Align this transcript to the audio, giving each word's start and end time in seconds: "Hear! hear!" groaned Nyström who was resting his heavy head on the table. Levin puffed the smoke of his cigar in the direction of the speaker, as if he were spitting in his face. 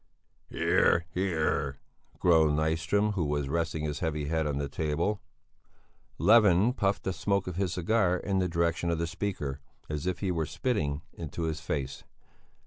"Hear! 0.49 1.05
hear!" 1.13 1.77
groaned 2.17 2.57
Nyström 2.57 3.13
who 3.13 3.23
was 3.23 3.47
resting 3.49 3.83
his 3.83 3.99
heavy 3.99 4.25
head 4.29 4.47
on 4.47 4.57
the 4.57 4.67
table. 4.67 5.21
Levin 6.17 6.73
puffed 6.73 7.03
the 7.03 7.13
smoke 7.13 7.45
of 7.45 7.55
his 7.57 7.73
cigar 7.73 8.17
in 8.17 8.39
the 8.39 8.49
direction 8.49 8.89
of 8.89 8.97
the 8.97 9.05
speaker, 9.05 9.59
as 9.89 10.07
if 10.07 10.17
he 10.17 10.31
were 10.31 10.47
spitting 10.47 11.03
in 11.13 11.29
his 11.31 11.59
face. 11.61 12.03